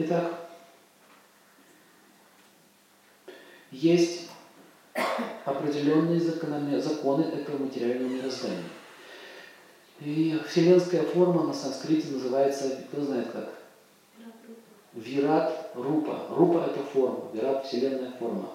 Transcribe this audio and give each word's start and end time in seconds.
Итак, 0.00 0.32
есть 3.72 4.28
определенные 5.44 6.20
законы, 6.20 6.80
законы 6.80 7.22
этого 7.24 7.64
материального 7.64 8.08
мироздания. 8.08 8.62
И 9.98 10.38
вселенская 10.46 11.02
форма 11.02 11.42
на 11.48 11.52
санскрите 11.52 12.12
называется, 12.12 12.78
кто 12.92 13.04
знает 13.04 13.32
как? 13.32 13.52
Вират 14.94 15.72
Рупа. 15.74 16.26
Рупа 16.30 16.70
это 16.70 16.80
форма, 16.84 17.32
Вират 17.34 17.66
вселенная 17.66 18.12
форма. 18.20 18.50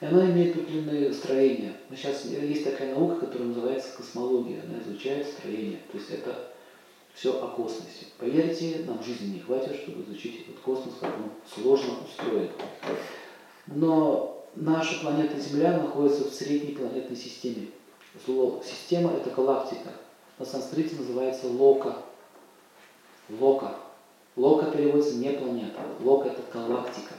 И 0.00 0.06
она 0.06 0.24
имеет 0.30 0.56
определенные 0.56 1.12
строения. 1.12 1.74
Но 1.90 1.96
сейчас 1.96 2.24
есть 2.24 2.64
такая 2.64 2.94
наука, 2.94 3.26
которая 3.26 3.48
называется 3.48 3.94
космология. 3.94 4.62
Она 4.66 4.78
изучает 4.82 5.26
строение. 5.26 5.80
То 5.92 5.98
есть 5.98 6.08
это 6.08 6.54
все 7.14 7.40
о 7.40 7.48
космосе. 7.48 8.06
Поверьте, 8.18 8.84
нам 8.86 9.02
жизни 9.02 9.34
не 9.34 9.40
хватит, 9.40 9.76
чтобы 9.76 10.02
изучить 10.02 10.42
этот 10.42 10.60
космос, 10.60 10.94
как 11.00 11.14
он 11.16 11.30
сложно 11.54 11.94
устроен. 12.04 12.50
Но 13.66 14.44
наша 14.56 15.00
планета 15.00 15.38
Земля 15.38 15.78
находится 15.78 16.24
в 16.24 16.34
средней 16.34 16.74
планетной 16.74 17.16
системе. 17.16 17.68
Система– 18.64 19.12
это 19.14 19.30
галактика. 19.30 19.90
На 20.38 20.44
санскрите 20.44 20.96
называется 20.96 21.46
лока. 21.46 21.96
Лока. 23.28 23.76
Лока 24.36 24.70
переводится 24.70 25.14
не 25.14 25.30
планета. 25.30 25.80
Лока– 26.00 26.28
это 26.30 26.42
галактика. 26.52 27.14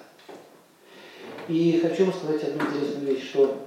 И 1.47 1.79
хочу 1.81 2.05
вам 2.05 2.13
сказать 2.13 2.43
одну 2.43 2.65
интересную 2.65 3.07
вещь, 3.07 3.29
что 3.29 3.57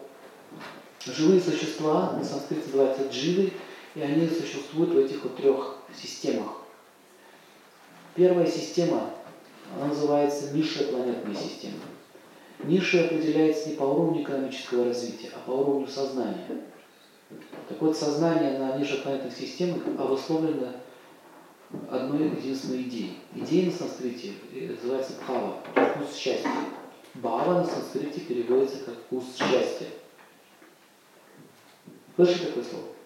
живые 1.07 1.41
существа 1.41 2.13
на 2.13 2.25
санскрите 2.25 2.67
называются 2.67 3.09
дживы, 3.09 3.53
и 3.99 4.03
они 4.03 4.29
существуют 4.29 4.91
в 4.91 4.99
этих 4.99 5.25
вот 5.25 5.37
трех 5.37 5.79
системах. 5.93 6.63
Первая 8.15 8.47
система, 8.47 9.11
она 9.75 9.89
называется 9.89 10.53
низшая 10.53 10.89
планетная 10.89 11.35
система. 11.35 11.79
Низшая 12.63 13.07
определяется 13.07 13.71
не 13.71 13.75
по 13.75 13.83
уровню 13.83 14.23
экономического 14.23 14.85
развития, 14.85 15.31
а 15.35 15.41
по 15.41 15.51
уровню 15.51 15.89
сознания. 15.89 16.47
Так 17.69 17.81
вот, 17.81 17.97
сознание 17.97 18.59
на 18.59 18.79
низших 18.79 19.03
планетных 19.03 19.37
системах 19.37 19.83
обусловлено 19.99 20.73
одной 21.91 22.31
единственной 22.31 22.83
идеей. 22.83 23.19
Идея 23.35 23.67
на 23.67 23.73
санскрите 23.73 24.33
называется 24.53 25.15
бхава, 25.21 25.61
вкус 25.75 26.17
счастья. 26.17 26.51
Бхава 27.15 27.55
на 27.55 27.65
санскрите 27.65 28.21
переводится 28.21 28.79
как 28.85 28.95
вкус 28.95 29.25
счастья. 29.37 29.89
Слышите 32.17 32.47
такое 32.47 32.65
слово? 32.65 32.98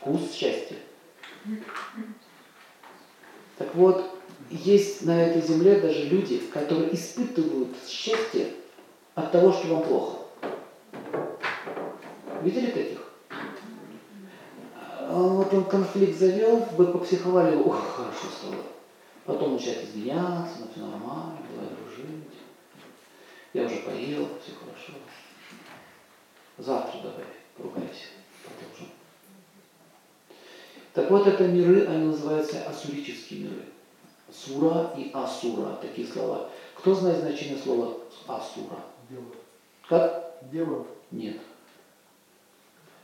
Вкус 0.00 0.32
счастья. 0.32 0.76
Так 3.58 3.74
вот, 3.74 4.18
есть 4.48 5.04
на 5.04 5.22
этой 5.22 5.42
земле 5.42 5.78
даже 5.78 6.04
люди, 6.04 6.38
которые 6.38 6.94
испытывают 6.94 7.76
счастье 7.86 8.54
от 9.14 9.30
того, 9.30 9.52
что 9.52 9.68
вам 9.68 9.82
плохо. 9.84 10.18
Видели 12.42 12.70
таких? 12.70 12.98
А 14.88 15.18
вот 15.18 15.52
он 15.52 15.64
конфликт 15.64 16.18
завел, 16.18 16.66
вы 16.78 16.86
попсиховали, 16.86 17.56
ох, 17.56 17.96
хорошо 17.96 18.26
стало. 18.38 18.64
Потом 19.26 19.54
начать 19.54 19.84
извиняться, 19.84 20.60
ну 20.60 20.68
все 20.72 20.80
нормально, 20.80 21.38
давай 21.50 21.68
дружить. 21.76 22.24
Я 23.52 23.64
уже 23.64 23.76
поел, 23.82 24.28
все 24.42 24.52
хорошо. 24.54 24.94
Завтра 26.56 27.00
давай, 27.02 27.26
поругайся, 27.56 28.06
продолжим. 28.44 28.99
Так 30.92 31.10
вот, 31.10 31.26
это 31.26 31.46
миры, 31.46 31.86
они 31.86 32.06
называются 32.06 32.62
асурические 32.68 33.44
миры. 33.44 33.64
Сура 34.32 34.92
и 34.96 35.10
асура, 35.12 35.76
такие 35.80 36.06
слова. 36.06 36.50
Кто 36.74 36.94
знает 36.94 37.20
значение 37.20 37.58
слова 37.58 37.96
асура? 38.26 38.78
Демон. 39.08 39.32
Как? 39.88 40.38
Демон. 40.50 40.86
Нет. 41.10 41.40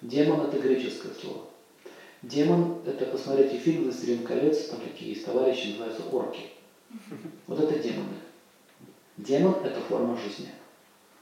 Демон 0.01 0.41
это 0.43 0.59
греческое 0.59 1.13
слово. 1.15 1.45
Демон, 2.23 2.81
это 2.87 3.07
посмотрите 3.07 3.59
фильм 3.59 3.85
«Властелин 3.85 4.25
колец», 4.25 4.69
там 4.69 4.81
такие 4.81 5.13
есть 5.13 5.25
товарищи, 5.25 5.69
называются 5.69 6.03
орки. 6.11 6.51
Вот 7.47 7.61
это 7.61 7.79
демоны. 7.79 8.15
Демон– 9.17 9.55
это 9.65 9.81
форма 9.81 10.17
жизни. 10.17 10.49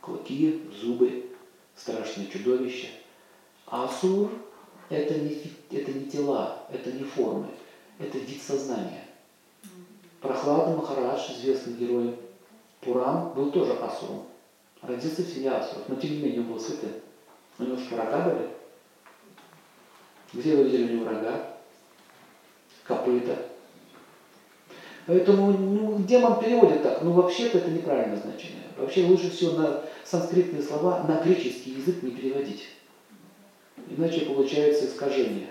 Клыки, 0.00 0.62
зубы, 0.80 1.30
страшное 1.76 2.26
чудовище. 2.26 2.88
Асур– 3.66 4.30
это 4.90 5.14
не, 5.14 5.42
это 5.70 5.92
не 5.92 6.06
тела, 6.06 6.58
это 6.72 6.92
не 6.92 7.04
формы, 7.04 7.48
это 7.98 8.18
вид 8.18 8.42
сознания. 8.42 9.04
Прохлада 10.20 10.76
Махарадж, 10.76 11.32
известный 11.32 11.74
герой 11.74 12.16
Пуран, 12.80 13.32
был 13.34 13.50
тоже 13.50 13.72
асуром. 13.74 14.24
Родился 14.82 15.22
в 15.22 15.28
семье 15.28 15.52
асуров, 15.52 15.88
но 15.88 15.96
тем 15.96 16.10
не 16.12 16.18
менее 16.18 16.40
он 16.40 16.48
был 16.48 16.60
святым. 16.60 16.92
У 17.58 17.62
него 17.64 17.76
что, 17.76 17.96
рога 17.96 18.20
были? 18.20 18.48
Где 20.32 20.56
вы 20.56 20.64
видели 20.64 20.92
у 20.92 20.96
него 20.96 21.10
рога? 21.10 21.56
Копыта. 22.84 23.36
Поэтому 25.06 25.52
ну, 25.52 25.98
демон 25.98 26.40
переводит 26.40 26.82
так, 26.82 27.02
но 27.02 27.12
вообще-то 27.12 27.58
это 27.58 27.70
неправильное 27.70 28.20
значение. 28.20 28.62
Вообще 28.76 29.04
лучше 29.04 29.30
всего 29.30 29.58
на 29.58 29.82
санскритные 30.04 30.62
слова 30.62 31.04
на 31.06 31.22
греческий 31.22 31.72
язык 31.72 32.02
не 32.02 32.10
переводить. 32.10 32.64
Иначе 33.76 34.20
получается 34.20 34.86
искажение. 34.86 35.48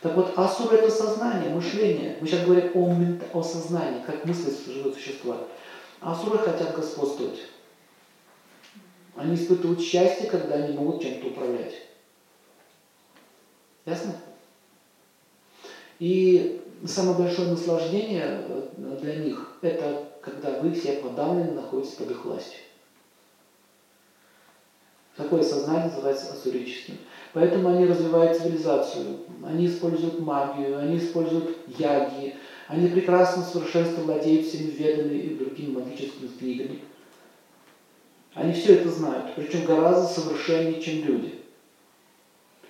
Так 0.00 0.16
вот, 0.16 0.34
асура 0.36 0.74
это 0.74 0.90
сознание, 0.90 1.48
мышление. 1.48 2.16
Мы 2.20 2.26
сейчас 2.26 2.44
говорим 2.44 2.70
о, 2.74 3.38
о 3.38 3.42
сознании, 3.42 4.02
как 4.04 4.24
мысли 4.24 4.52
живут 4.70 4.94
существа. 4.94 5.38
Асуры 6.00 6.38
хотят 6.38 6.76
господствовать. 6.76 7.40
Они 9.16 9.34
испытывают 9.34 9.80
счастье, 9.80 10.28
когда 10.28 10.56
они 10.56 10.76
могут 10.76 11.02
чем-то 11.02 11.28
управлять. 11.28 11.74
Ясно? 13.86 14.14
И 15.98 16.62
самое 16.86 17.16
большое 17.16 17.48
наслаждение 17.48 18.44
э, 18.46 18.98
для 19.00 19.16
них– 19.16 19.56
это 19.62 20.08
когда 20.20 20.60
вы 20.60 20.72
все 20.72 20.94
подавлены, 20.94 21.52
находитесь 21.52 21.94
под 21.94 22.10
их 22.10 22.24
властью. 22.24 22.60
Такое 25.16 25.42
сознание 25.42 25.90
называется 25.90 26.32
асурическим. 26.32 26.98
Поэтому 27.32 27.68
они 27.68 27.86
развивают 27.86 28.36
цивилизацию, 28.36 29.20
они 29.44 29.66
используют 29.66 30.20
магию, 30.20 30.78
они 30.78 30.98
используют 30.98 31.56
яги, 31.66 32.36
они 32.68 32.88
прекрасно 32.88 33.42
совершенство 33.44 34.02
владеют 34.02 34.46
всеми 34.46 34.70
ведами 34.70 35.14
и 35.18 35.34
другими 35.36 35.78
магическими 35.78 36.28
книгами. 36.28 36.80
Они 38.34 38.52
все 38.52 38.74
это 38.74 38.88
знают, 38.88 39.34
причем 39.36 39.64
гораздо 39.64 40.08
совершеннее, 40.08 40.80
чем 40.80 41.04
люди. 41.04 41.40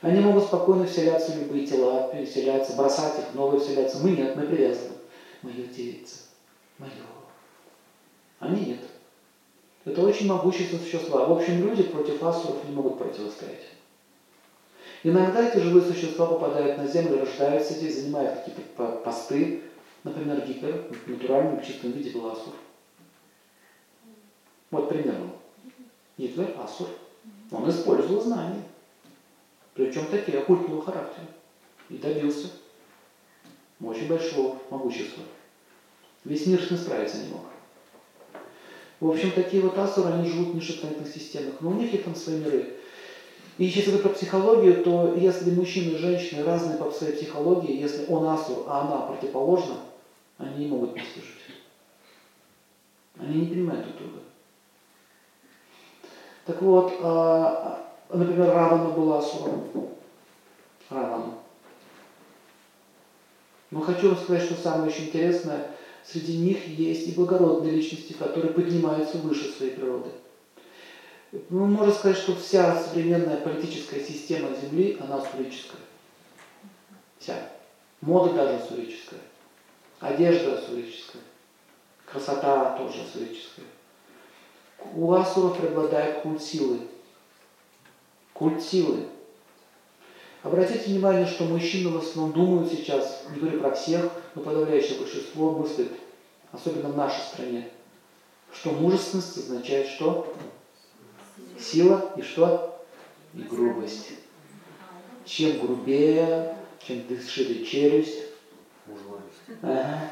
Они 0.03 0.21
могут 0.21 0.45
спокойно 0.45 0.85
вселяться 0.85 1.33
в 1.33 1.39
любые 1.39 1.67
тела, 1.67 2.11
переселяться, 2.13 2.77
бросать 2.77 3.19
их, 3.21 3.35
новые 3.35 3.61
вселяться. 3.61 3.99
Мы 4.03 4.11
нет, 4.11 4.37
мы 4.37 4.43
привязаны. 4.47 4.97
Мое 5.41 5.67
тельце, 5.67 6.17
мое. 6.79 6.91
Они 8.39 8.67
нет. 8.67 8.81
Это 9.85 10.01
очень 10.01 10.29
могущественные 10.29 10.83
существа. 10.83 11.27
В 11.27 11.33
общем, 11.33 11.61
люди 11.61 11.83
против 11.83 12.23
асуров 12.23 12.65
не 12.67 12.75
могут 12.75 12.99
противостоять. 12.99 13.65
Иногда 15.03 15.47
эти 15.47 15.59
живые 15.59 15.85
существа 15.85 16.27
попадают 16.27 16.79
на 16.79 16.87
землю, 16.87 17.21
рождаются 17.21 17.75
здесь, 17.75 18.01
занимают 18.01 18.39
какие-то 18.39 18.87
посты. 19.05 19.63
Например, 20.03 20.41
Гитлер 20.47 20.91
в 20.91 21.11
натуральном, 21.11 21.63
чистом 21.63 21.93
виде 21.93 22.11
был 22.11 22.31
асур. 22.31 22.55
Вот 24.71 24.89
примерно. 24.89 25.31
Гитлер 26.17 26.55
асур. 26.59 26.89
Он 27.51 27.69
использовал 27.69 28.23
знания. 28.23 28.63
Причем 29.75 30.07
такие 30.07 30.39
оккультного 30.39 30.83
характера. 30.83 31.27
И 31.91 31.99
добился 31.99 32.49
очень 33.83 34.09
большого 34.09 34.59
могущества. 34.71 35.23
Весь 36.25 36.47
мир 36.47 36.63
с 36.63 36.71
ним 36.71 36.81
справиться 36.81 37.19
не 37.19 37.29
мог. 37.29 37.43
В 39.05 39.11
общем, 39.11 39.33
такие 39.33 39.63
вот 39.63 39.77
асуры, 39.77 40.15
они 40.15 40.31
живут 40.31 40.49
в 40.49 40.55
низшепланетных 40.55 41.13
системах, 41.13 41.57
но 41.61 41.69
у 41.69 41.75
них 41.75 41.93
есть 41.93 42.07
там 42.07 42.15
свои 42.15 42.39
миры. 42.39 42.77
И 43.59 43.67
если 43.67 43.91
говорить 43.91 44.03
про 44.03 44.15
психологию, 44.15 44.83
то 44.83 45.15
если 45.15 45.51
мужчины 45.51 45.91
и 45.91 45.99
женщины 45.99 46.43
разные 46.43 46.79
по 46.79 46.91
своей 46.91 47.13
психологии, 47.13 47.79
если 47.79 48.07
он 48.07 48.27
асур, 48.27 48.65
а 48.67 48.81
она 48.81 49.01
противоположна, 49.03 49.77
они 50.39 50.65
не 50.65 50.71
могут 50.71 50.93
вместе. 50.93 51.21
Они 53.19 53.43
не 53.43 53.47
понимают 53.49 53.85
друг 53.89 53.99
друга. 53.99 54.21
Так 56.47 56.63
вот, 56.63 56.95
а, 57.03 57.87
например, 58.09 58.55
Равана 58.55 58.89
была 58.89 59.19
асуром. 59.19 59.91
Равана. 60.89 61.35
Но 63.71 63.81
хочу 63.83 64.09
вам 64.09 64.17
сказать, 64.17 64.45
что 64.45 64.55
самое 64.55 64.91
очень 64.91 65.09
интересное, 65.09 65.73
среди 66.07 66.37
них 66.39 66.67
есть 66.67 67.09
и 67.09 67.13
благородные 67.13 67.73
личности, 67.73 68.13
которые 68.13 68.53
поднимаются 68.53 69.19
выше 69.19 69.51
своей 69.51 69.73
природы. 69.73 70.11
Ну, 71.51 71.67
можно 71.67 71.93
сказать, 71.93 72.17
что 72.17 72.37
вся 72.37 72.81
современная 72.81 73.39
политическая 73.39 74.05
система 74.05 74.51
Земли, 74.55 74.97
она 75.01 75.17
асурическая. 75.17 75.81
Вся. 77.19 77.51
Мода 78.01 78.35
даже 78.35 78.57
асурическая. 78.57 79.21
Одежда 79.99 80.59
асурическая. 80.59 81.23
Красота 82.05 82.77
тоже 82.77 83.01
асурическая. 83.03 83.67
У 84.95 85.13
асуров 85.13 85.59
преобладает 85.59 86.23
культ 86.23 86.43
силы. 86.43 86.81
Культ 88.35 88.63
силы. 88.63 89.09
Обратите 90.45 90.91
внимание, 90.91 91.27
что 91.27 91.45
мужчины 91.45 91.89
в 91.89 91.97
основном 91.97 92.35
думают 92.35 92.71
сейчас, 92.71 93.25
не 93.31 93.41
говорю 93.41 93.61
про 93.61 93.71
всех, 93.71 94.13
но 94.35 94.43
подавляющее 94.43 94.99
большинство 94.99 95.53
мыслит, 95.53 95.91
особенно 96.53 96.91
в 96.91 96.97
нашей 96.99 97.23
стране, 97.23 97.71
что 98.53 98.73
мужественность 98.73 99.39
означает 99.39 99.89
что? 99.89 100.35
Сила 101.59 102.13
и 102.19 102.21
что? 102.21 102.79
И 103.33 103.41
грубость. 103.41 104.11
Чем 105.25 105.61
грубее, 105.61 106.55
чем 106.87 107.03
шире 107.27 107.65
челюсть, 107.65 108.25
ага. 109.63 110.11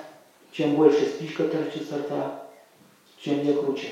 чем 0.51 0.77
больше 0.77 1.05
спичка 1.05 1.45
торчит 1.47 1.87
со 1.87 1.99
рта, 1.99 2.49
чем 3.21 3.45
я 3.45 3.53
круче. 3.53 3.89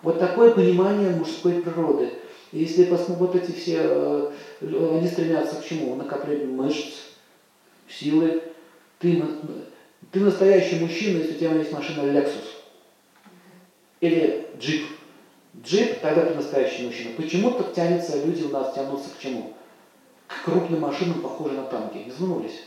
Вот 0.00 0.18
такое 0.18 0.52
понимание 0.52 1.10
мужской 1.10 1.60
природы. 1.60 2.10
Если 2.52 2.84
вот 2.84 3.34
эти 3.34 3.50
все, 3.50 3.78
э, 3.80 4.32
они 4.60 5.06
стремятся 5.08 5.56
к 5.56 5.64
чему? 5.64 5.96
Накоплению 5.96 6.52
мышц, 6.52 6.94
силы. 7.88 8.42
Ты, 8.98 9.22
ты 10.12 10.20
настоящий 10.20 10.80
мужчина, 10.80 11.18
если 11.18 11.34
у 11.34 11.38
тебя 11.38 11.52
есть 11.54 11.72
машина 11.72 12.02
Lexus. 12.02 12.44
Или 14.00 14.46
джип. 14.58 14.86
Джип, 15.62 16.00
тогда 16.00 16.26
ты 16.26 16.34
настоящий 16.34 16.86
мужчина. 16.86 17.10
Почему-то 17.16 17.72
тянется, 17.74 18.24
люди 18.24 18.42
у 18.44 18.50
нас 18.50 18.74
тянутся 18.74 19.10
к 19.10 19.18
чему? 19.18 19.54
К 20.28 20.44
крупным 20.44 20.80
машинам, 20.80 21.20
похожим 21.20 21.56
на 21.56 21.62
танки. 21.64 22.10
Задумывались? 22.10 22.62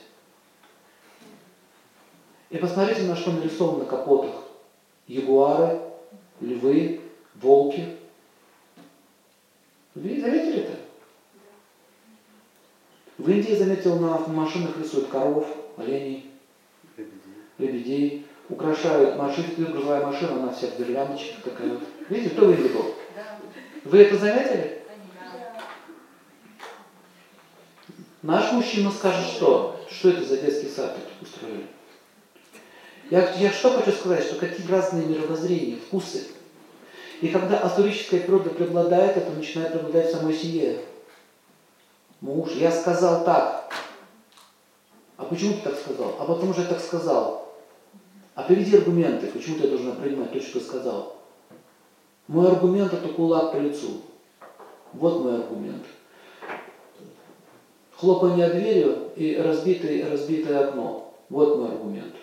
И 2.50 2.58
посмотрите, 2.58 3.04
на 3.04 3.16
что 3.16 3.32
нарисовано 3.32 3.80
на 3.80 3.86
капотах. 3.86 4.44
Ягуары, 5.08 5.80
львы, 6.42 7.02
волки. 7.36 7.99
Вы 10.00 10.22
заметили 10.22 10.62
это? 10.62 10.78
В 13.18 13.30
Индии 13.30 13.54
заметил 13.54 14.00
на 14.00 14.18
машинах 14.28 14.78
рисуют 14.78 15.10
коров, 15.10 15.46
оленей, 15.76 16.32
лебедей. 17.58 18.26
Украшают 18.48 19.18
машину, 19.18 19.48
грузовая 19.58 20.06
машина, 20.06 20.36
она 20.36 20.54
вся 20.54 20.68
в 20.68 20.80
гирляндочках 20.80 21.44
такая. 21.44 21.78
Видите, 22.08 22.34
кто 22.34 22.46
в 22.46 22.52
Индии 22.52 22.70
был? 22.70 22.96
Вы 23.84 23.98
это 24.00 24.18
заметили? 24.18 24.84
Наш 28.22 28.54
мужчина 28.54 28.92
скажет, 28.92 29.26
что? 29.26 29.86
Что 29.90 30.10
это 30.10 30.24
за 30.24 30.38
детский 30.38 30.70
сад 30.70 30.98
устроили? 31.22 31.68
Я, 33.12 33.34
я 33.34 33.52
что 33.52 33.72
хочу 33.72 33.92
сказать, 33.92 34.24
что 34.24 34.36
какие 34.36 34.66
разные 34.68 35.06
мировоззрения, 35.06 35.76
вкусы. 35.76 36.28
И 37.22 37.28
когда 37.28 37.60
асурическая 37.60 38.22
природа 38.22 38.50
преобладает, 38.50 39.18
это 39.18 39.32
начинает 39.32 39.72
преобладать 39.72 40.08
в 40.08 40.18
самой 40.18 40.34
семье. 40.34 40.80
Муж, 42.22 42.52
я 42.54 42.72
сказал 42.72 43.26
так. 43.26 43.72
А 45.18 45.26
почему 45.26 45.56
ты 45.56 45.70
так 45.70 45.76
сказал? 45.76 46.16
А 46.20 46.26
потому 46.26 46.54
что 46.54 46.62
я 46.62 46.70
так 46.70 46.80
сказал. 46.80 47.54
А 48.36 48.44
приведи 48.44 48.78
аргументы, 48.78 49.28
почему 49.28 49.58
ты 49.60 49.68
должна 49.68 49.92
принимать 49.92 50.32
то, 50.32 50.40
что 50.40 50.60
ты 50.60 50.66
сказал. 50.66 51.18
Мой 52.28 52.48
аргумент 52.48 52.94
это 52.94 53.10
кулак 53.10 53.52
по 53.52 53.58
лицу. 53.58 54.02
Вот 54.94 55.24
мой 55.24 55.36
аргумент. 55.36 55.84
Хлопание 57.98 58.50
дверью 58.50 59.12
и 59.18 59.36
разбитое, 59.36 60.10
разбитое 60.10 60.70
окно. 60.70 61.14
Вот 61.28 61.58
мой 61.58 61.70
аргумент. 61.70 62.16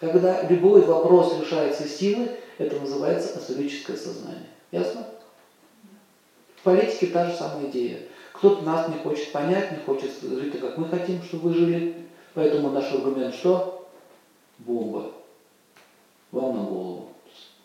Когда 0.00 0.42
любой 0.44 0.80
вопрос 0.80 1.38
решается 1.38 1.86
силой, 1.86 2.30
это 2.56 2.80
называется 2.80 3.38
асурическое 3.38 3.96
сознание. 3.96 4.46
Ясно? 4.72 5.06
В 6.56 6.62
политике 6.62 7.08
та 7.08 7.30
же 7.30 7.36
самая 7.36 7.66
идея. 7.66 8.00
Кто-то 8.32 8.62
нас 8.62 8.88
не 8.88 8.96
хочет 8.96 9.30
понять, 9.30 9.72
не 9.72 9.84
хочет 9.84 10.10
жить 10.22 10.52
так, 10.52 10.62
как 10.62 10.78
мы 10.78 10.88
хотим, 10.88 11.22
чтобы 11.22 11.50
вы 11.50 11.54
жили. 11.54 12.06
Поэтому 12.32 12.70
наш 12.70 12.90
аргумент 12.92 13.34
что? 13.34 13.90
Бомба. 14.58 15.12
Вам 16.32 16.56
на 16.56 16.64
голову. 16.64 17.08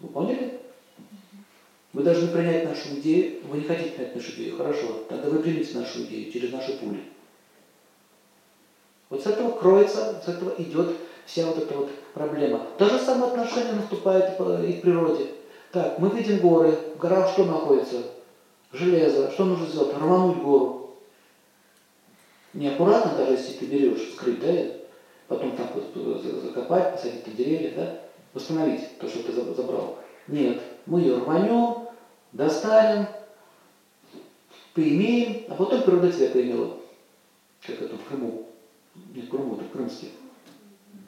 Вы 0.02 0.10
поняли? 0.10 0.60
Вы 1.94 2.04
должны 2.04 2.28
принять 2.28 2.66
нашу 2.66 3.00
идею. 3.00 3.46
Вы 3.46 3.60
не 3.60 3.64
хотите 3.64 3.92
принять 3.92 4.16
нашу 4.16 4.32
идею. 4.32 4.58
Хорошо. 4.58 5.04
Тогда 5.08 5.30
вы 5.30 5.40
примите 5.40 5.78
нашу 5.78 6.04
идею 6.04 6.32
через 6.34 6.52
наши 6.52 6.78
пули. 6.78 7.02
Вот 9.10 9.24
с 9.24 9.28
этого 9.28 9.52
кроется, 9.52 10.22
с 10.26 10.28
этого 10.28 10.54
идет 10.58 10.98
вся 11.26 11.46
вот 11.46 11.58
эта 11.58 11.76
вот 11.76 11.90
проблема. 12.14 12.62
То 12.78 12.88
же 12.88 13.00
самое 13.00 13.32
отношение 13.32 13.74
наступает 13.74 14.40
и 14.40 14.74
в 14.74 14.82
природе. 14.82 15.28
Так, 15.72 16.00
мы 16.00 16.10
видим 16.10 16.40
горы, 16.40 16.78
в 16.96 17.00
горах 17.00 17.30
что 17.30 17.46
находится? 17.46 18.04
Железо. 18.72 19.32
Что 19.32 19.46
нужно 19.46 19.68
сделать? 19.68 19.98
Рвануть 19.98 20.38
гору. 20.38 20.96
Неаккуратно, 22.54 23.18
даже 23.18 23.34
если 23.34 23.54
ты 23.54 23.66
берешь, 23.66 24.14
скрыть, 24.14 24.40
да, 24.40 24.48
потом 25.28 25.58
там 25.58 25.68
вот 25.74 26.24
закопать, 26.24 26.94
посадить 26.94 27.26
там 27.26 27.36
деревья, 27.36 27.74
да, 27.76 28.00
восстановить 28.34 28.98
то, 28.98 29.10
что 29.10 29.24
ты 29.24 29.34
забрал. 29.34 29.98
Нет, 30.30 30.62
мы 30.86 31.02
ее 31.02 31.18
рванем, 31.18 31.90
достанем, 32.32 33.08
поимеем, 34.74 35.44
а 35.50 35.56
потом 35.56 35.82
природа 35.82 36.12
тебя 36.12 36.30
поимела. 36.30 36.78
Как 37.66 37.82
это 37.82 37.98
в 37.98 38.06
Крыму. 38.06 38.48
Не 39.14 39.24
в 39.24 39.30
Крыму, 39.30 39.56
это 39.56 39.66
в 39.66 39.72
Крымске 39.72 40.08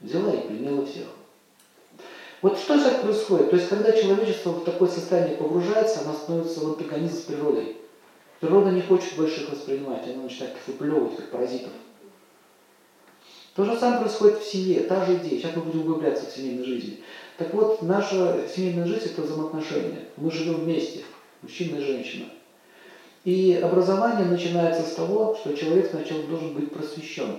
взяла 0.02 0.34
и 0.34 0.48
пленила 0.48 0.86
всех. 0.86 1.08
Вот 2.42 2.58
что 2.58 2.78
сейчас 2.78 3.02
происходит? 3.02 3.50
То 3.50 3.56
есть, 3.56 3.70
когда 3.70 3.92
человечество 3.92 4.52
в 4.52 4.64
такое 4.64 4.90
состояние 4.90 5.38
погружается, 5.38 6.02
оно 6.02 6.14
становится 6.14 6.60
в 6.60 6.68
антагонизм 6.68 7.16
с 7.16 7.22
природой. 7.22 7.78
Природа 8.40 8.70
не 8.70 8.82
хочет 8.82 9.16
больше 9.16 9.42
их 9.42 9.50
воспринимать, 9.50 10.08
она 10.08 10.24
начинает 10.24 10.56
их 10.56 10.68
выплевывать, 10.68 11.16
как 11.16 11.32
паразитов. 11.32 11.72
То 13.56 13.66
же 13.66 13.76
самое 13.76 14.02
происходит 14.02 14.38
в 14.38 14.46
семье, 14.46 14.82
та 14.82 15.04
же 15.04 15.16
идея. 15.16 15.40
Сейчас 15.40 15.56
мы 15.56 15.64
будем 15.64 15.82
углубляться 15.82 16.28
в 16.28 16.30
семейной 16.30 16.64
жизни. 16.64 17.00
Так 17.40 17.52
вот, 17.56 17.82
наша 17.82 18.48
семейная 18.56 18.86
жизнь– 18.86 19.06
это 19.06 19.24
взаимоотношения. 19.24 20.06
Мы 20.16 20.30
живем 20.30 20.58
вместе, 20.58 21.02
мужчина 21.42 21.78
и 21.78 21.82
женщина. 21.84 22.26
И 23.24 23.60
образование 23.62 24.28
начинается 24.28 24.84
с 24.84 24.94
того, 24.94 25.36
что 25.36 25.54
человек 25.54 25.90
сначала 25.90 26.22
должен 26.24 26.54
быть 26.54 26.72
просвещен. 26.72 27.38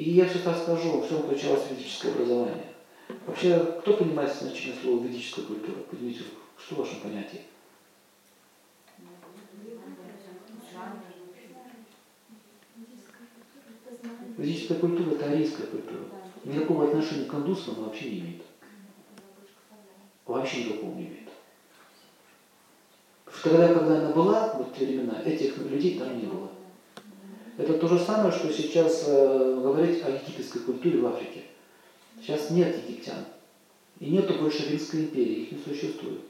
И 0.00 0.12
я 0.12 0.26
сейчас 0.26 0.46
расскажу, 0.46 1.02
в 1.02 1.08
чем 1.08 1.18
заключалось 1.18 1.70
ведическое 1.70 2.10
образование. 2.12 2.72
Вообще, 3.26 3.58
кто 3.80 3.98
понимает 3.98 4.32
значение 4.32 4.74
слова 4.80 5.04
ведическая 5.04 5.42
культура? 5.42 5.76
Поднимите 5.90 6.20
руку. 6.20 6.40
Что 6.56 6.76
в 6.76 6.78
вашем 6.78 7.00
понятии? 7.00 7.42
Ведическая 14.38 14.76
культура– 14.76 15.10
это 15.16 15.26
арийская 15.26 15.66
культура. 15.66 16.04
Никакого 16.44 16.88
отношения 16.88 17.26
к 17.26 17.34
индусам 17.34 17.84
вообще 17.84 18.10
не 18.10 18.20
имеет. 18.20 18.42
Вообще 20.24 20.64
никакого 20.64 20.94
не 20.94 21.08
имеет. 21.08 21.28
Тогда, 23.42 23.74
когда 23.74 23.98
она 23.98 24.12
была, 24.12 24.54
вот 24.54 24.74
те 24.74 24.86
времена, 24.86 25.20
этих 25.22 25.58
людей 25.58 25.98
там 25.98 26.18
не 26.18 26.24
было. 26.24 26.48
Это 27.60 27.74
то 27.74 27.88
же 27.88 27.98
самое, 27.98 28.32
что 28.32 28.50
сейчас 28.50 29.04
э, 29.06 29.60
говорить 29.62 30.02
о 30.02 30.10
египетской 30.10 30.60
культуре 30.60 30.98
в 30.98 31.06
Африке. 31.06 31.42
Сейчас 32.18 32.48
нет 32.48 32.74
египтян. 32.74 33.26
И 33.98 34.10
нету 34.10 34.32
больше 34.38 34.66
Римской 34.70 35.00
империи, 35.00 35.42
их 35.42 35.52
не 35.52 35.58
существует. 35.58 36.22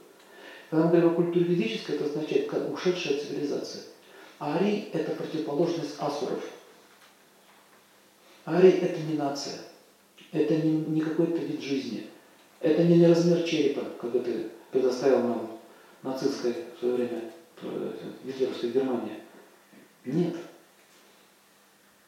Когда 0.71 0.87
мы 0.87 0.91
говорим 0.91 1.11
о 1.13 1.15
культуре 1.15 1.45
ведической, 1.45 1.95
это 1.95 2.07
означает 2.07 2.49
как 2.49 2.73
ушедшая 2.73 3.21
цивилизация. 3.21 3.83
Арий– 4.41 4.89
это 4.93 5.13
противоположность 5.13 5.95
асуров. 6.01 6.43
Арий– 8.45 8.71
это 8.83 9.01
не 9.03 9.15
нация. 9.15 9.61
Это 10.33 10.57
не, 10.57 10.73
не 10.73 11.01
какой-то 11.01 11.39
вид 11.39 11.63
жизни. 11.63 12.09
Это 12.59 12.83
не 12.83 13.07
размер 13.07 13.45
черепа, 13.45 13.83
когда 14.01 14.19
ты 14.19 14.49
предоставил 14.73 15.21
нам 15.21 15.61
нацистской 16.03 16.57
в 16.75 16.81
свое 16.81 16.95
время, 16.97 17.31
э, 17.63 17.93
гитлеровской 18.25 18.71
Германии. 18.71 19.21
Нет. 20.05 20.35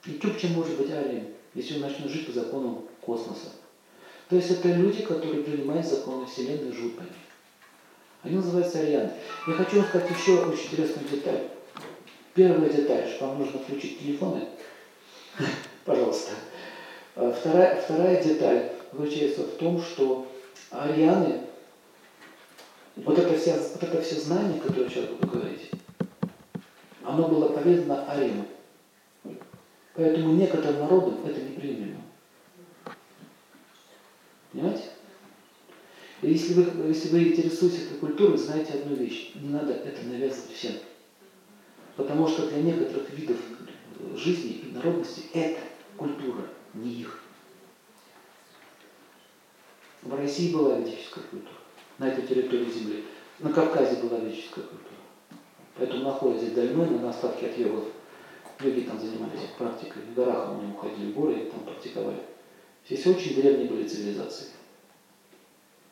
И 0.05 0.19
Чукча 0.19 0.49
может 0.49 0.77
быть 0.77 0.91
арием, 0.91 1.29
если 1.55 1.75
он 1.75 1.83
начнет 1.83 2.11
жить 2.11 2.27
по 2.27 2.33
законам 2.33 2.85
космоса. 3.01 3.51
То 4.29 4.37
есть 4.37 4.51
это 4.51 4.69
люди, 4.69 5.03
которые 5.03 5.43
принимают 5.43 5.87
законы 5.87 6.27
Вселенной 6.27 6.73
и. 6.73 7.13
Они 8.23 8.37
называются 8.37 8.81
арианы. 8.81 9.13
Я 9.47 9.55
хочу 9.55 9.77
вам 9.77 9.87
сказать 9.87 10.11
еще 10.11 10.45
очень 10.45 10.67
интересную 10.67 11.09
деталь. 11.09 11.49
Первая 12.35 12.71
деталь, 12.71 13.09
что 13.09 13.27
вам 13.27 13.41
нужно 13.41 13.61
включить 13.61 14.01
телефоны. 14.01 14.47
Пожалуйста. 15.85 16.33
А 17.15 17.31
вторая, 17.33 17.81
вторая 17.81 18.23
деталь 18.23 18.73
заключается 18.93 19.43
в 19.43 19.57
том, 19.57 19.83
что 19.83 20.27
арианы, 20.71 21.43
вот 22.97 23.19
это, 23.19 23.37
все, 23.37 23.55
вот 23.55 23.83
это 23.83 24.01
все 24.03 24.17
знание, 24.17 24.61
которое 24.61 24.89
сейчас 24.89 25.07
буду 25.07 25.27
говорить, 25.27 25.71
оно 27.05 27.29
было 27.29 27.49
поведено 27.49 28.05
Ариму. 28.09 28.47
Поэтому 29.95 30.33
некоторым 30.35 30.81
народам 30.81 31.27
это 31.27 31.41
неприемлемо. 31.41 32.03
Понимаете? 34.53 34.85
И 36.23 36.31
если 36.31 36.55
вы, 36.55 36.89
если 36.89 37.09
вы 37.09 37.25
интересуетесь 37.25 37.87
этой 37.87 37.99
культурой, 37.99 38.39
знайте 38.39 38.75
одну 38.75 38.95
вещь. 38.95 39.33
Не 39.35 39.49
надо 39.49 39.73
это 39.73 40.07
навязывать 40.07 40.53
всем. 40.53 40.75
Потому 41.97 42.29
что 42.29 42.49
для 42.49 42.63
некоторых 42.63 43.11
видов 43.11 43.37
жизни 44.17 44.53
и 44.53 44.73
народности 44.73 45.25
это 45.35 45.61
культура, 45.97 46.43
не 46.75 46.91
их. 46.91 47.23
В 50.03 50.15
России 50.15 50.53
была 50.53 50.79
ведическая 50.79 51.21
культура, 51.21 51.55
на 51.99 52.09
этой 52.09 52.27
территории 52.27 52.71
земли. 52.71 53.05
На 53.39 53.53
Кавказе 53.53 54.03
была 54.03 54.19
ведическая 54.19 54.63
культура. 54.63 54.89
Поэтому 55.77 56.05
находятся 56.05 56.55
дольмены 56.55 56.99
на 56.99 57.11
остатки 57.11 57.45
от 57.45 57.59
йогов. 57.59 57.89
Йоги 58.61 58.83
там 58.83 59.01
занимались 59.01 59.41
практикой, 59.59 60.03
в 60.03 60.15
горах 60.15 60.51
они 60.51 60.73
уходили 60.73 61.13
горы 61.13 61.51
там 61.51 61.61
практиковали. 61.61 62.21
Здесь 62.87 63.07
очень 63.07 63.35
древние 63.35 63.69
были 63.69 63.89
цивилизации. 63.89 64.49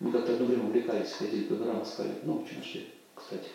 Мы 0.00 0.12
как-то 0.12 0.32
одно 0.32 0.46
время 0.46 0.64
увлекались, 0.64 1.12
ходили 1.12 1.44
по 1.44 1.54
горам, 1.54 1.82
искали. 1.82 2.12
Ну, 2.22 2.44
что 2.46 2.58
нашли, 2.58 2.88
кстати. 3.14 3.48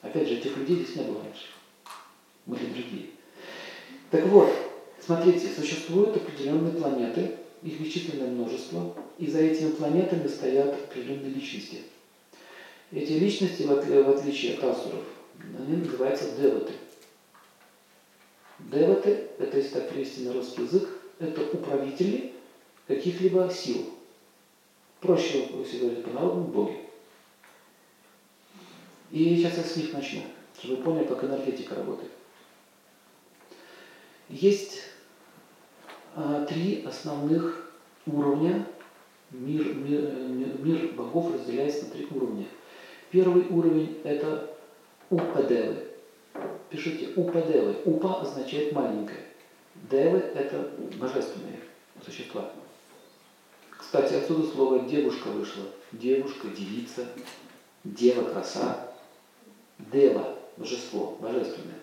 Опять 0.00 0.28
же, 0.28 0.34
этих 0.34 0.56
людей 0.56 0.76
здесь 0.76 0.96
не 0.96 1.04
было 1.04 1.22
раньше. 1.22 1.46
Были 2.46 2.66
другие. 2.66 3.10
Так 4.10 4.26
вот, 4.26 4.48
смотрите, 5.04 5.48
существуют 5.48 6.16
определенные 6.16 6.72
планеты, 6.72 7.36
их 7.62 7.80
бесчисленное 7.80 8.30
множество, 8.30 8.94
и 9.18 9.26
за 9.26 9.40
этими 9.40 9.72
планетами 9.72 10.28
стоят 10.28 10.74
определенные 10.74 11.30
личности. 11.30 11.82
Эти 12.92 13.12
личности, 13.12 13.64
в 13.64 14.08
отличие 14.08 14.54
от 14.54 14.64
асуров, 14.64 15.04
они 15.58 15.76
называются 15.76 16.36
деваты. 16.36 16.72
Деваты, 18.58 19.28
это 19.38 19.56
если 19.56 19.74
так 19.74 19.88
перевести 19.88 20.24
на 20.24 20.32
русский 20.32 20.62
язык, 20.62 20.88
это 21.18 21.42
управители 21.56 22.34
каких-либо 22.86 23.50
сил. 23.50 23.94
Проще, 25.00 25.48
если 25.58 25.78
говорить 25.78 26.04
по-народному, 26.04 26.48
боги. 26.48 26.88
И 29.10 29.36
сейчас 29.36 29.56
я 29.56 29.62
с 29.62 29.76
них 29.76 29.92
начну, 29.92 30.22
чтобы 30.58 30.76
вы 30.76 30.82
поняли, 30.82 31.04
как 31.06 31.24
энергетика 31.24 31.76
работает. 31.76 32.10
Есть 34.28 34.82
а, 36.14 36.44
три 36.44 36.84
основных 36.84 37.70
уровня. 38.06 38.66
Мир, 39.30 39.74
мир, 39.74 40.14
мир 40.58 40.92
богов 40.94 41.32
разделяется 41.32 41.84
на 41.84 41.90
три 41.90 42.06
уровня. 42.10 42.46
Первый 43.10 43.46
уровень– 43.48 44.00
это 44.04 44.47
упадевы. 45.10 45.88
Пишите 46.70 47.12
упадевы. 47.16 47.76
Упа 47.84 48.20
означает 48.20 48.72
маленькое. 48.72 49.24
Девы– 49.90 50.18
это 50.34 50.70
божественные 50.98 51.60
существа. 52.04 52.50
Кстати, 53.70 54.14
отсюда 54.14 54.46
слово 54.46 54.80
«девушка» 54.80 55.28
вышло. 55.28 55.64
Девушка, 55.92 56.48
девица, 56.48 57.06
дева, 57.84 58.30
краса. 58.30 58.92
Дева– 59.78 60.36
божество, 60.56 61.16
божественное. 61.20 61.78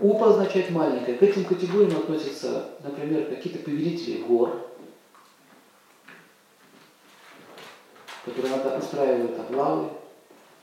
Упа 0.00 0.30
означает 0.30 0.70
маленькое. 0.70 1.16
К 1.16 1.22
этим 1.22 1.44
категориям 1.44 1.96
относятся, 1.96 2.70
например, 2.82 3.26
какие-то 3.28 3.60
повелители 3.60 4.22
гор, 4.22 4.66
которые 8.24 8.56
надо 8.56 8.78
устраивают 8.78 9.38
облавы, 9.38 9.90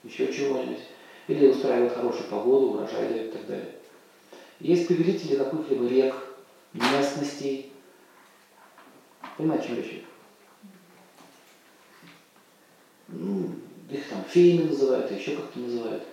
еще 0.03 0.31
чего-нибудь, 0.31 0.79
или 1.27 1.47
устраивают 1.47 1.93
хорошую 1.93 2.29
погоду, 2.29 2.67
урожай 2.71 3.27
и 3.27 3.31
так 3.31 3.45
далее. 3.47 3.75
Есть 4.59 4.87
повелители 4.87 5.35
каких-либо 5.35 5.87
рек, 5.87 6.15
местностей. 6.73 7.71
Понимаете, 9.37 9.65
о 9.65 9.67
чем 9.67 9.77
речь? 9.77 10.03
Ну, 13.09 13.49
их 13.89 14.09
там 14.09 14.23
феями 14.29 14.69
называют, 14.69 15.11
еще 15.11 15.35
как-то 15.35 15.59
называют. 15.59 16.03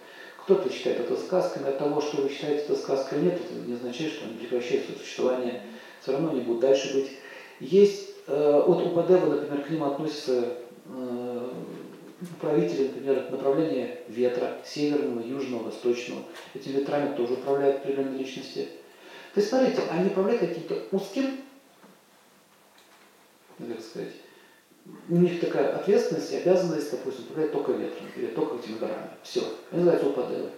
Кто-то 0.45 0.71
считает 0.71 1.01
это 1.01 1.17
сказками, 1.17 1.69
от 1.69 1.79
того, 1.79 2.01
что 2.01 2.21
вы 2.21 2.29
считаете 2.29 2.65
это 2.65 2.77
сказкой 2.77 3.23
нет, 3.23 3.41
это 3.41 3.55
не 3.67 3.75
означает, 3.75 4.13
что 4.13 4.27
они 4.27 4.37
прекращают 4.37 4.85
свое 4.85 5.01
существование, 5.01 5.63
все 6.03 6.13
равно 6.13 6.31
они 6.31 6.41
будут 6.41 6.61
дальше 6.61 6.95
быть. 6.95 7.11
Есть 7.61 8.11
э, 8.27 8.63
от 8.67 8.87
Упадева, 8.87 9.27
например, 9.27 9.65
к 9.65 9.71
ним 9.71 9.85
относятся 9.85 10.59
э, 10.87 11.51
управители, 12.21 12.89
например, 12.89 13.31
направления 13.31 14.01
ветра, 14.09 14.59
северного, 14.65 15.21
южного, 15.21 15.65
восточного. 15.65 16.23
Этими 16.55 16.79
ветрами 16.79 17.17
тоже 17.17 17.35
управляют 17.35 17.79
определенные 17.79 18.19
личности. 18.19 18.69
То 19.35 19.41
есть, 19.41 19.49
смотрите, 19.49 19.83
они 19.91 20.09
управляют 20.09 20.41
каким-то 20.41 20.83
узким, 20.93 21.39
ну, 23.59 23.67
как 23.67 23.85
сказать, 23.85 24.13
у 25.09 25.15
них 25.17 25.41
такая 25.41 25.77
ответственность 25.77 26.33
и 26.33 26.37
обязанность, 26.37 26.91
допустим, 26.91 27.25
управлять 27.25 27.53
только 27.53 27.73
ветром 27.73 28.07
или 28.17 28.27
только 28.27 28.57
этими 28.57 28.79
горами. 28.79 29.11
Все. 29.23 29.41
Это 29.41 29.77
называется 29.77 30.09
упадевы. 30.09 30.51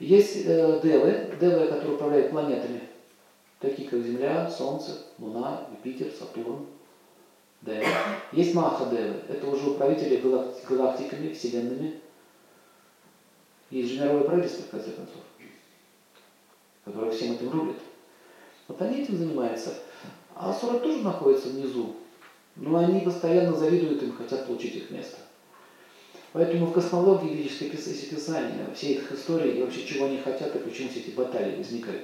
Есть 0.00 0.46
э, 0.46 0.80
девы, 0.82 1.30
девы, 1.40 1.66
которые 1.68 1.94
управляют 1.94 2.30
планетами, 2.30 2.80
такие 3.60 3.88
как 3.88 4.00
Земля, 4.00 4.50
Солнце, 4.50 4.98
Луна, 5.18 5.68
Юпитер, 5.70 6.10
Сатурн. 6.10 6.66
Девы. 7.62 7.86
Есть 8.32 8.54
Маха-девы, 8.54 9.20
это 9.28 9.46
уже 9.46 9.70
управители 9.70 10.20
галактиками, 10.68 11.32
вселенными. 11.32 12.00
Есть 13.70 13.92
же 13.92 14.00
мировое 14.00 14.24
правительство, 14.24 14.64
в 14.64 14.70
конце 14.70 14.90
концов, 14.90 15.22
которое 16.84 17.12
всем 17.12 17.34
этим 17.34 17.50
рулит. 17.50 17.78
Вот 18.66 18.82
они 18.82 19.02
этим 19.02 19.16
занимаются. 19.16 19.74
А 20.34 20.50
Асура 20.50 20.78
тоже 20.78 21.02
находится 21.02 21.48
внизу, 21.48 21.96
но 22.56 22.78
они 22.78 23.00
постоянно 23.00 23.54
завидуют 23.56 24.02
им, 24.02 24.16
хотят 24.16 24.46
получить 24.46 24.74
их 24.74 24.90
место. 24.90 25.18
Поэтому 26.32 26.66
в 26.66 26.72
космологии 26.72 27.34
ведическое 27.34 27.70
писание 27.70 28.66
всей 28.74 28.94
их 28.94 29.12
истории 29.12 29.58
и 29.58 29.62
вообще 29.62 29.86
чего 29.86 30.06
они 30.06 30.18
хотят 30.18 30.56
и 30.56 30.58
почему 30.58 30.88
все 30.88 31.00
эти 31.00 31.10
баталии 31.10 31.56
возникают. 31.56 32.02